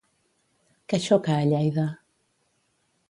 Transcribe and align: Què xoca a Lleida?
Què 0.93 0.99
xoca 1.07 1.35
a 1.41 1.45
Lleida? 1.53 1.85